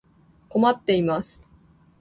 [0.49, 1.43] 困っています。